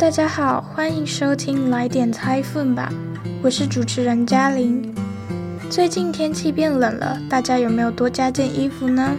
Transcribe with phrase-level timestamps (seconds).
[0.00, 2.90] 大家好，欢迎收听来点猜分吧，
[3.42, 4.94] 我是主持人嘉玲。
[5.68, 9.14] 最近天气变冷了，大家有没有多加件衣服呢？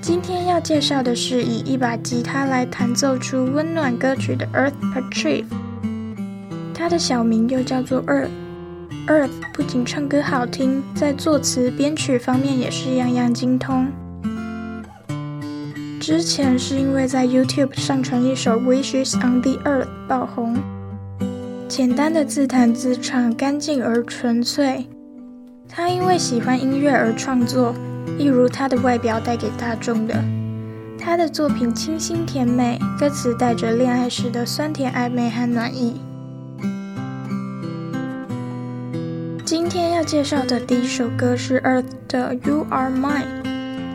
[0.00, 5.46] 今天要介绍的是以一把吉他来弹奏出温暖歌曲的 Earth Patrive，
[6.72, 8.30] 他的小名又叫做 Earth。
[9.08, 13.88] Earth 不仅唱歌好听，在作词编曲方面也是样样精通。
[16.06, 20.56] 之前是因为在 YouTube 上传一首《Wishes on the Earth》爆红，
[21.66, 24.86] 简单的自弹自唱，干净而纯粹。
[25.68, 27.74] 他因为喜欢音乐而创作，
[28.16, 30.14] 一如他的外表带给大众的。
[30.96, 36.00] 他的作品清新甜美，歌词带着恋爱时的酸甜暧昧和暖意。
[39.44, 43.24] 今天要介绍的第一首歌是 Earth 的《You Are Mine》。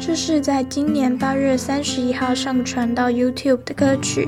[0.03, 4.27] 这是在今年八月三十一号上传到 YouTube 的歌曲，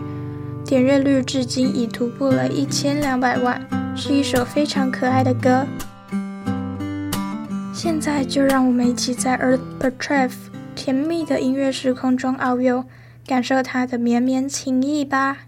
[0.64, 3.60] 点阅率至今已突破了一千两百万，
[3.98, 5.66] 是一首非常可爱的歌。
[7.74, 10.32] 现在就让我们一起在 Earth Petrev
[10.76, 12.86] 甜蜜的音乐时空中遨游，
[13.26, 15.40] 感受它的绵绵情意吧。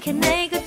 [0.00, 0.57] can make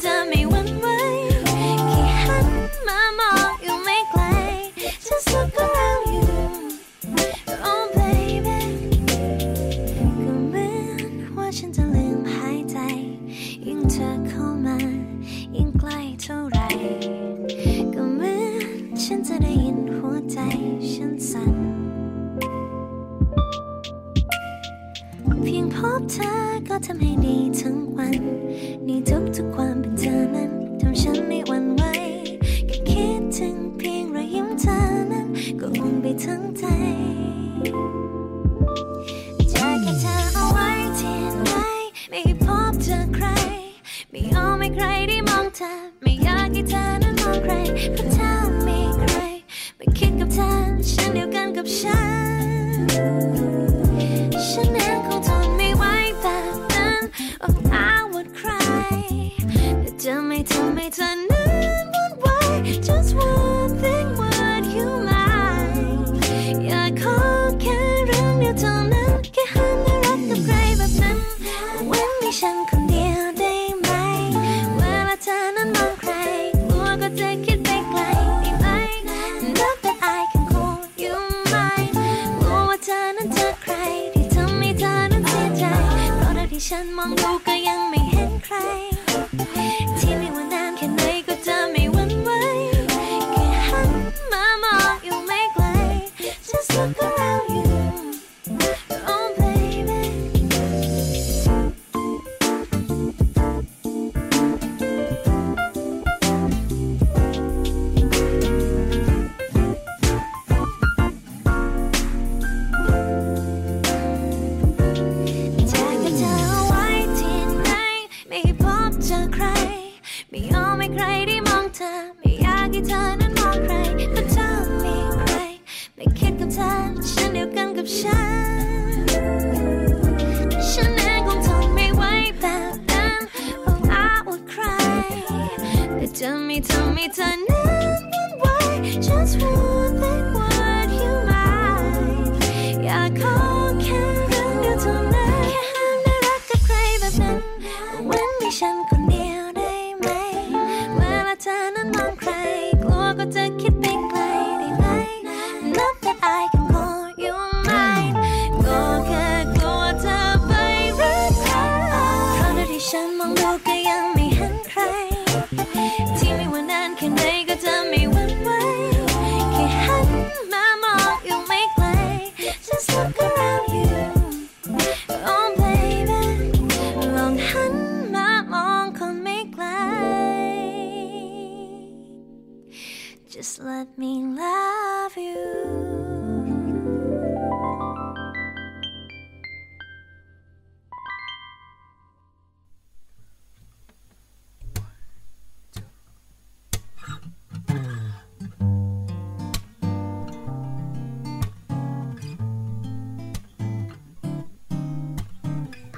[51.62, 52.01] 없이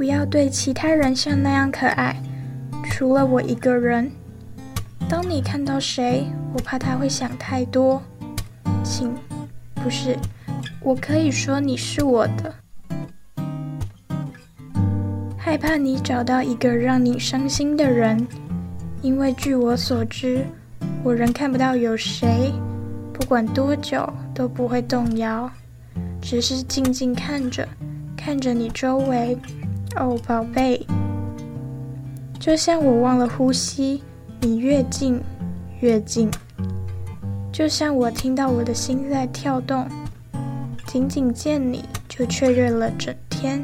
[0.04, 2.22] 不要对其他人像那样可爱，
[2.84, 4.12] 除了我一个人。
[5.08, 8.04] 当你看到谁，我怕他会想太多。
[8.84, 9.16] 请，
[9.76, 10.18] 不是，
[10.82, 12.54] 我可以说你是我的。
[15.38, 18.28] 害怕你找到一个让你伤心的人，
[19.02, 20.46] 因为据我所知，
[21.02, 22.52] 我仍看不到有谁，
[23.14, 24.06] 不管多久
[24.36, 25.50] 都不会动摇，
[26.22, 27.66] 只是静静看着，
[28.18, 29.38] 看着你周围。
[29.96, 30.86] 哦，宝贝，
[32.40, 34.02] 就像我忘了呼吸，
[34.42, 35.22] 你越近
[35.82, 36.32] 越近，
[37.52, 39.88] 就像我听到我的心在跳动，
[40.88, 43.64] 仅仅见你就雀跃了整天。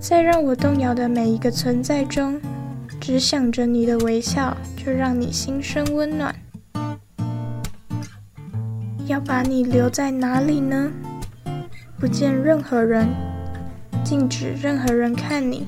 [0.00, 2.40] 在让我动摇的每一个存在中，
[3.00, 6.34] 只想着你的微笑，就让你心生温暖。
[9.06, 10.90] 要把你留在哪里呢？
[11.98, 13.08] 不见任何人，
[14.06, 15.66] 禁止任何人看你，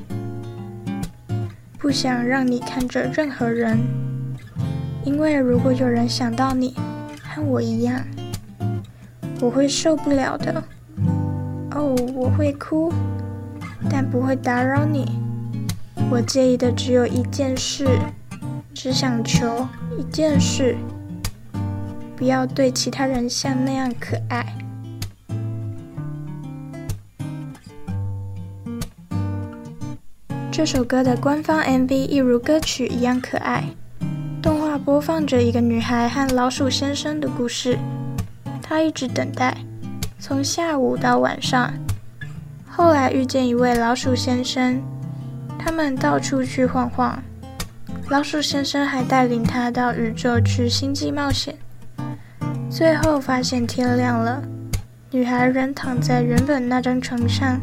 [1.77, 3.77] 不想让你看着任何人，
[5.05, 6.77] 因为如果有人想到你，
[7.21, 8.01] 和我一样，
[9.41, 10.63] 我会受不了的。
[11.73, 12.93] 哦，我会哭。
[13.91, 15.21] 但不会打扰你。
[16.09, 17.89] 我介意的只有一件事，
[18.73, 19.67] 只想求
[19.99, 20.77] 一件事：
[22.15, 24.47] 不要对其他人像那样可爱。
[30.59, 33.63] 这首歌的官方 MV 一如歌曲一样可爱，
[34.43, 37.79] 动画播放着一个女孩和老鼠先生的故事。
[38.61, 39.57] 她一直等待，
[40.19, 41.73] 从下午到晚上。
[42.69, 44.83] 后来遇见一位老鼠先生，
[45.61, 47.23] 他们到处去晃晃。
[48.09, 51.55] 老鼠先生还带领他到宇宙去星际冒险。
[52.69, 54.43] 最后发现天亮了，
[55.13, 57.61] 女孩仍躺在原本那张床上，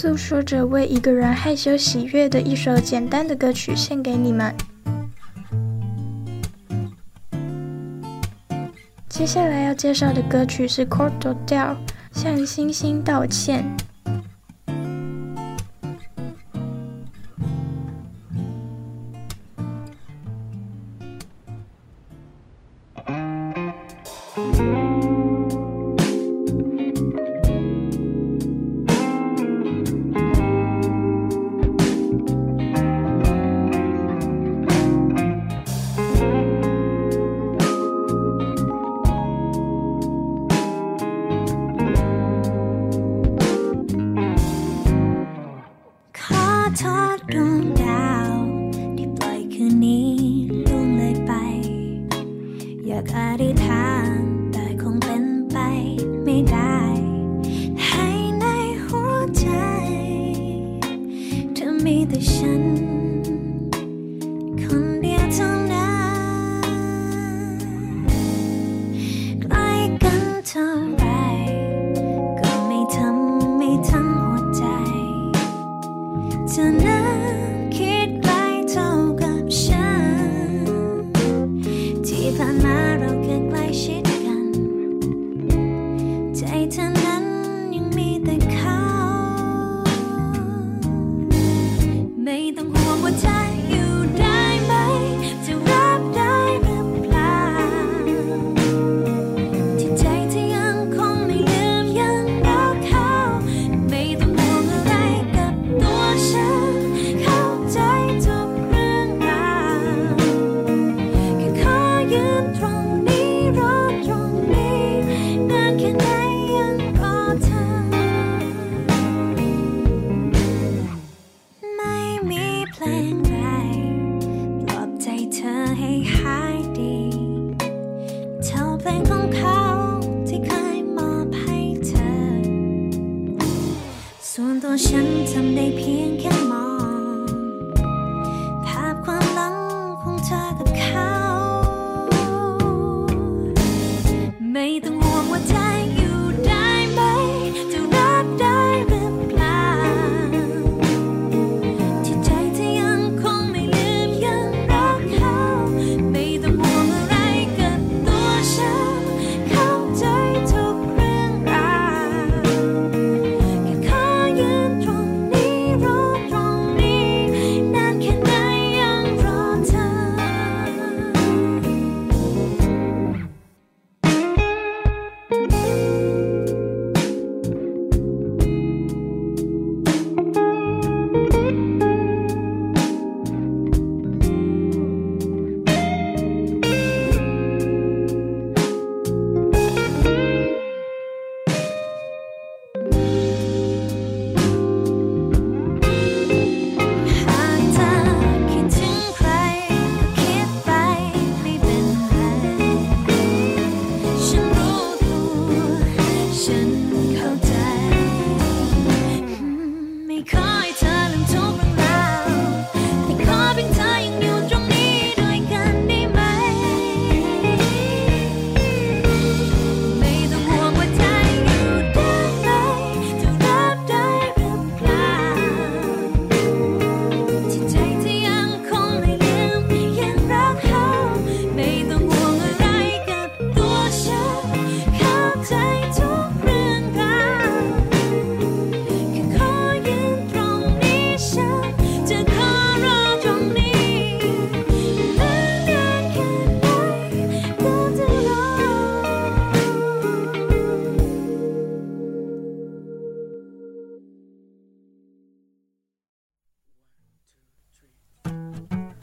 [0.00, 4.54] 诉说着为一个人害羞喜悦的一首简单的歌曲，献给你们。
[9.10, 11.74] 接下来要介绍的歌曲是《Corto Del》。
[12.12, 13.62] 向星星道歉。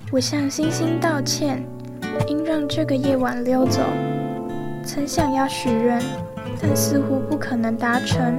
[0.10, 1.62] 我向星星道歉，
[2.28, 3.82] 因让这个夜晚溜走。
[4.86, 6.02] 曾想要许愿，
[6.62, 8.34] 但似乎不可能达成。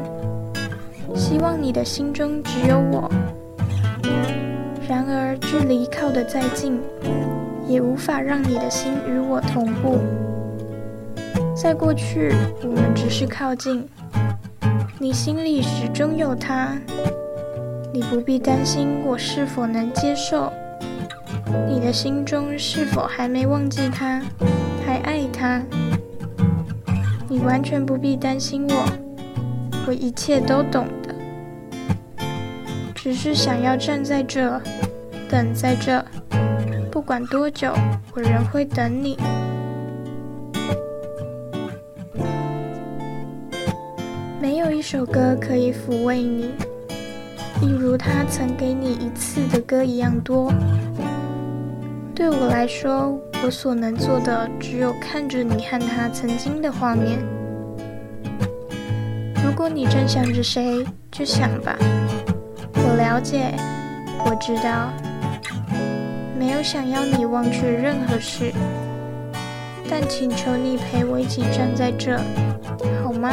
[1.15, 3.11] 希望你的心中只有我。
[4.89, 6.81] 然而距离靠得再近，
[7.67, 9.99] 也无法让你的心与我同步。
[11.55, 12.33] 在过去，
[12.63, 13.87] 我们只是靠近，
[14.99, 16.79] 你心里始终有他。
[17.93, 20.51] 你不必担心我是否能接受。
[21.69, 24.23] 你的心中是否还没忘记他，
[24.85, 25.63] 还爱他？
[27.29, 28.85] 你完全不必担心我，
[29.87, 31.15] 我一切都懂的。
[32.95, 34.61] 只是想要站在这，
[35.29, 36.05] 等在这，
[36.91, 37.73] 不管多久，
[38.15, 39.17] 我仍会等你。
[44.41, 46.51] 没有一首歌可以抚慰你，
[47.61, 50.53] 一如他曾给你一次的歌一样多。
[52.19, 57.21] 对我来说，我所能做的只有看着你和他曾经的画面。
[59.45, 61.77] 如果你正想着谁，就想吧。
[62.75, 63.55] 我了解，
[64.27, 64.91] 我知道，
[66.37, 68.53] 没有想要你忘却任何事，
[69.89, 72.19] 但请求你陪我一起站在这，
[73.05, 73.31] 好吗？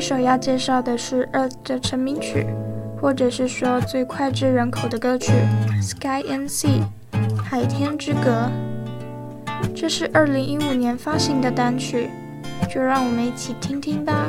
[0.00, 2.46] 首要介绍的是 Earth 的成名曲，
[3.00, 5.32] 或者是说最脍炙人口的歌曲
[5.82, 6.80] 《Sky and Sea》
[7.36, 8.50] 海天之隔。
[9.74, 12.08] 这是2015年发行的单曲，
[12.72, 14.26] 就让我们一起听听吧。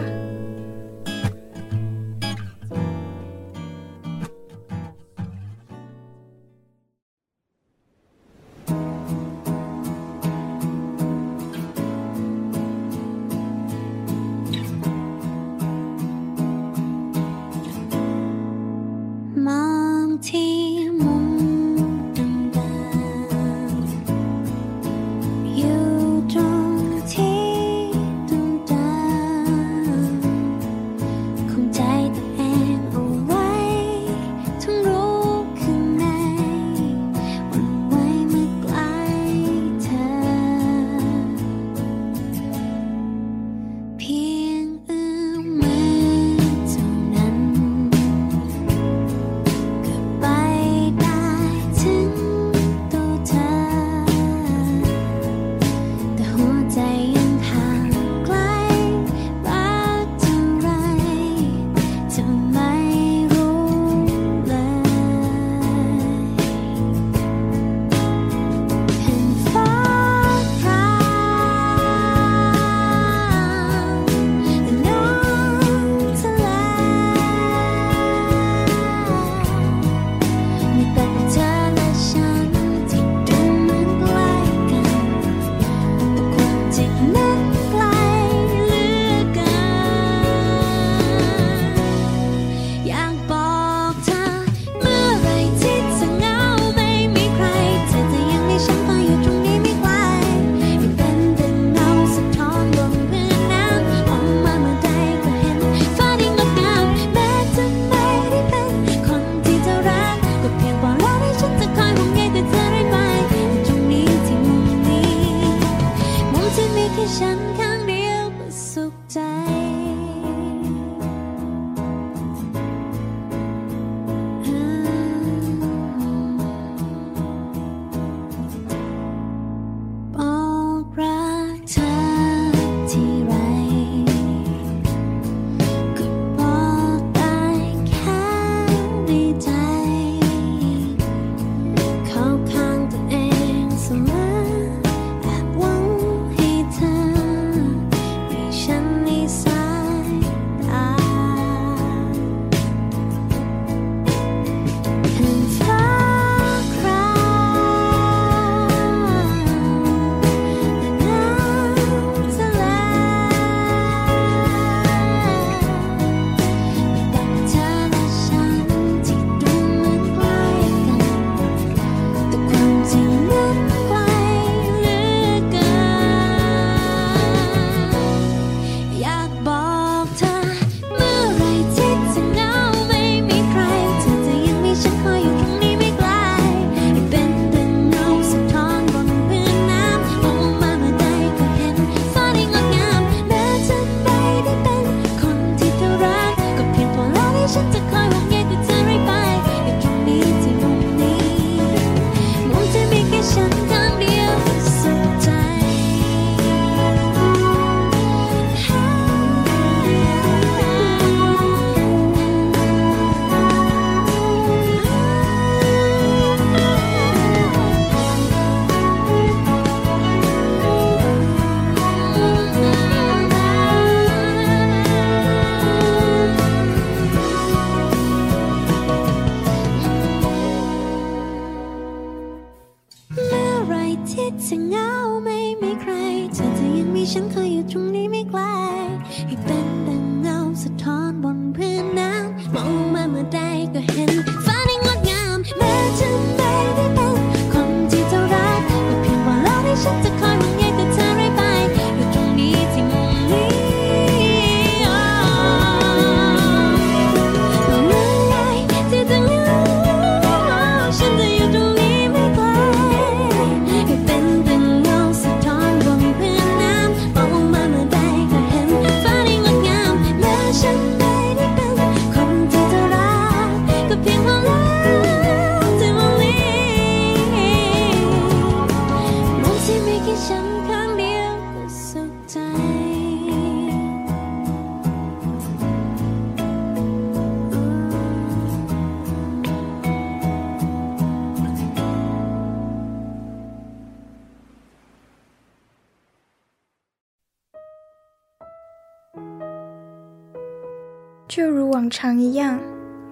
[302.02, 302.60] 常一样，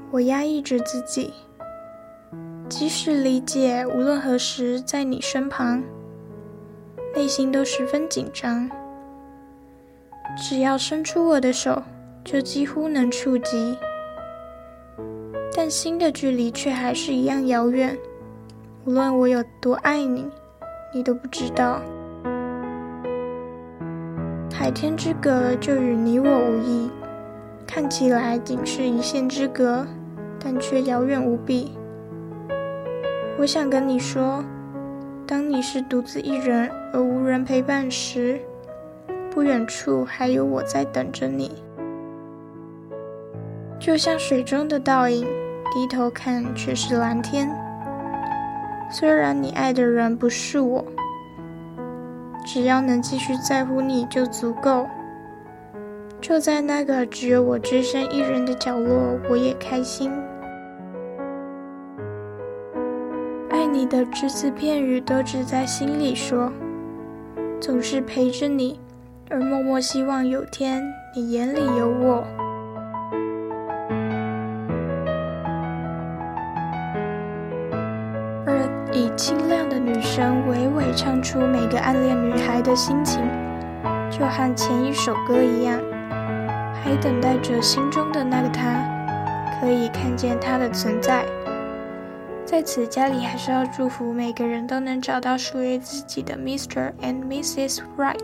[0.10, 1.32] 我压抑着自己，
[2.67, 5.84] 即使理解无论何时在你身旁，
[7.13, 8.67] 内心都十分紧张。
[10.36, 11.84] 只要伸出我的手，
[12.23, 13.78] 就几乎能触及，
[15.56, 17.95] 但心的距离却还是一样遥远。
[18.86, 20.28] 无论我有多爱你，
[20.91, 21.80] 你都不知道。
[24.52, 26.89] 海天之隔，就与你我无异。
[27.71, 29.86] 看起来仅是一线之隔，
[30.43, 31.77] 但却遥远无比。
[33.38, 34.43] 我想跟你说，
[35.27, 38.41] 当你是独自一人而无人陪伴时，
[39.29, 41.62] 不远处还有我在等着你。
[43.79, 45.23] 就像水中的倒影，
[45.71, 47.55] 低头看却是蓝天。
[48.91, 50.84] 虽然你爱的人不是我，
[52.43, 54.88] 只要能继续在乎你就足够。
[56.21, 60.12] 就在那个只有我只身一人的角落，我也开心。
[63.49, 66.51] 爱你的只字片语都只在心里说，
[67.60, 68.79] 总是陪着你，
[69.29, 70.84] 而默默希望有天
[71.15, 72.23] 你眼里有我。
[78.45, 83.21] 而以清亮的女声娓娓唱出每个暗恋女孩的心情，
[84.12, 85.79] 就和前一首歌一样。
[86.83, 91.25] 还等待着心中的那个他，可以看见他的存在。
[92.45, 96.93] 在此，家里还是要祝福每个人都能找到属于自己的 Mr.
[97.01, 97.81] and Mrs.
[97.95, 98.17] Right。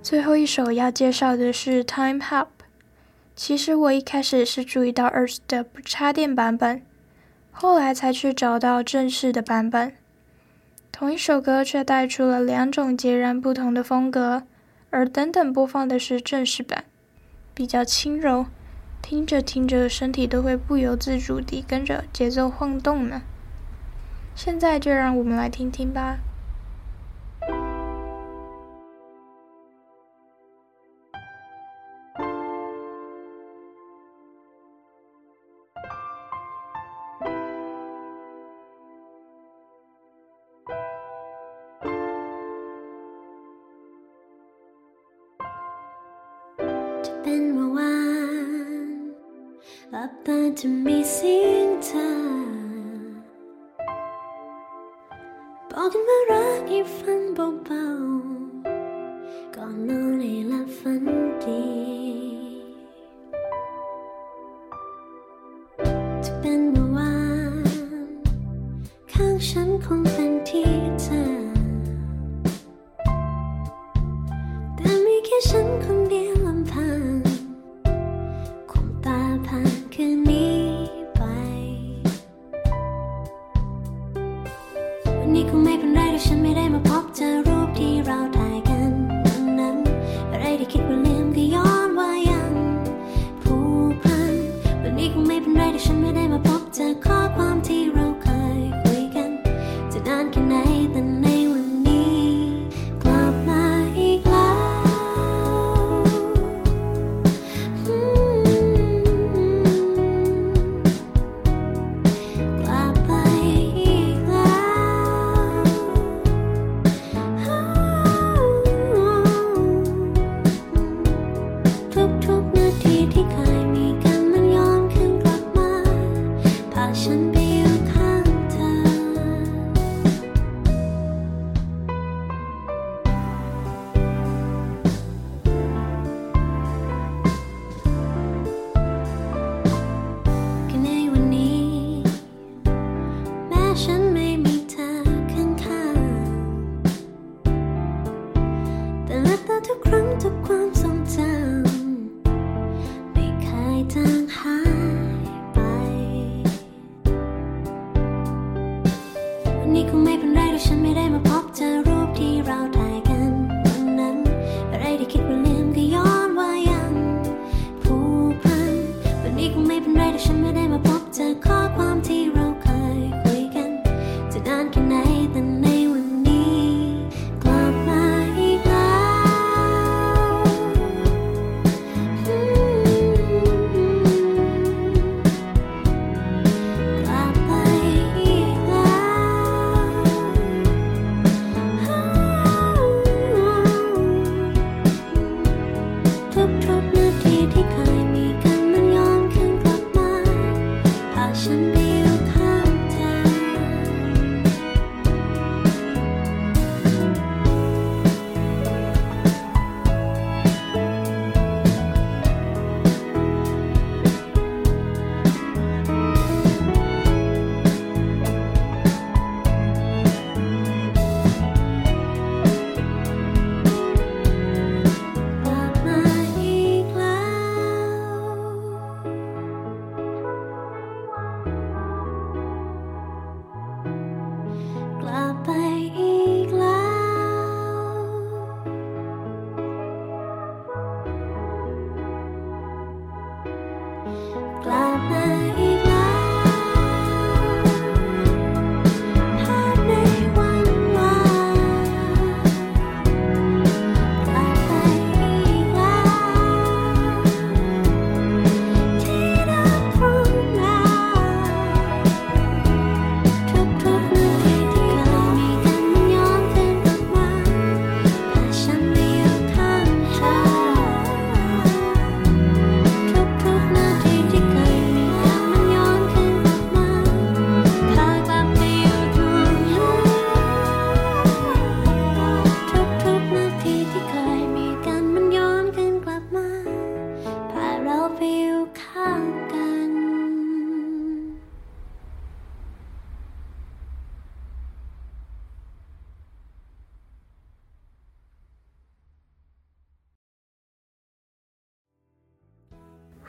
[0.00, 2.48] 最后一首要介绍的是 Time Hop。
[3.34, 6.82] 其实我一开始是注意到 Earth 的不插电版本，
[7.50, 9.94] 后来才去找到正式的版本。
[11.02, 14.44] 同一首歌却带出了两种截然不同的风格，
[14.90, 16.84] 而等等播放的是正式版，
[17.52, 18.46] 比较轻柔，
[19.02, 23.22] 听着听着身体都会不由自主地跟着节奏晃动呢。
[24.36, 26.18] 现在就让我们来听听吧。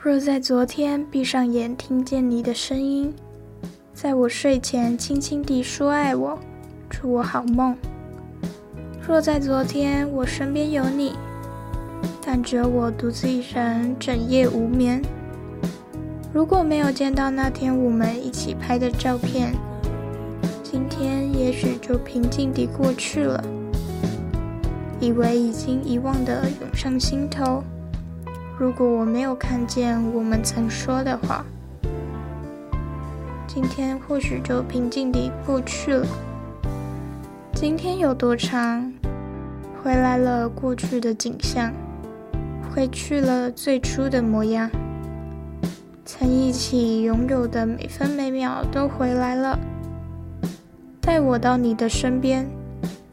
[0.04, 3.10] 若在昨天闭上眼听见你的声音，
[3.94, 6.38] 在我睡前轻轻地说爱我，
[6.90, 7.74] 祝我好梦。
[9.08, 11.14] 若在昨天我身边有你，
[12.20, 15.00] 但只有我独自一人整夜无眠。
[16.34, 19.54] 如果没有见到那天我们一起拍的照片，
[20.62, 23.42] 今天也许就平静地过去了，
[25.00, 27.64] 以为已经遗忘的涌上心头。
[28.56, 31.44] 如果我没有看见我们曾说的话，
[33.48, 36.06] 今天或许就平静地过去了。
[37.52, 38.92] 今天有多长？
[39.82, 41.72] 回来了过去的景象，
[42.72, 44.70] 回去了最初的模样。
[46.04, 49.58] 曾一起拥有的每分每秒都回来了，
[51.00, 52.48] 带我到你的身边。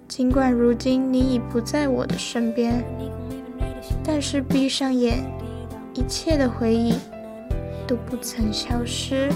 [0.08, 2.84] 尽管如今你已不在我的身边。
[4.03, 5.23] 但是闭上眼，
[5.93, 6.95] 一切的回忆
[7.87, 9.31] 都不曾消失。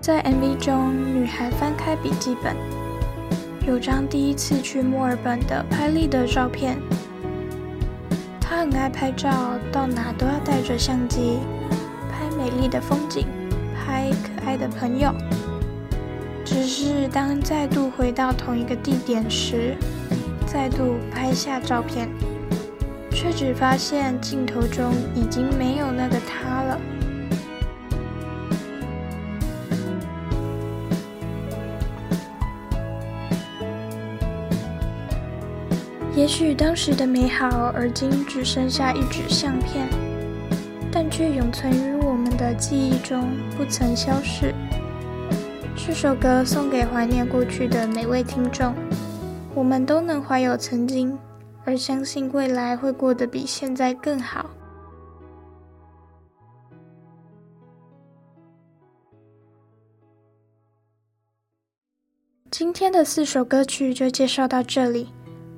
[0.00, 2.56] 在 MV 中，女孩翻开笔记本，
[3.66, 6.76] 有张第一次去墨尔本的拍立得照片。
[8.40, 9.30] 她很爱拍照，
[9.70, 11.38] 到哪都要带着相机，
[12.10, 13.24] 拍美丽的风景。
[14.52, 15.10] 爱的朋友，
[16.44, 19.74] 只是当再度回到同一个地点时，
[20.44, 22.06] 再度拍下照片，
[23.10, 26.78] 却只发现镜头中已经没有那个他了。
[36.14, 39.88] 也许当时的美好，而今只剩下一纸相片，
[41.12, 44.54] 却永存于我们的记忆中，不曾消逝。
[45.76, 48.74] 这首歌送给怀念过去的每位听众，
[49.54, 51.16] 我们都能怀有曾经，
[51.66, 54.48] 而相信未来会过得比现在更好。
[62.50, 65.08] 今天的四首歌曲就介绍到这里。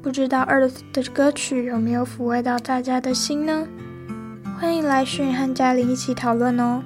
[0.02, 3.66] 不知道 Earth 的歌曲有没有抚慰到大家的心呢？
[4.64, 6.82] 欢迎来讯和嘉玲一起讨论哦。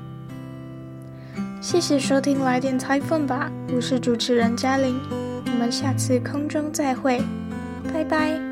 [1.61, 3.53] 谢谢收听，来点猜分吧。
[3.73, 5.01] 我是主持人嘉玲，
[5.47, 7.23] 我们下次空中再会，
[7.95, 8.48] 拜拜。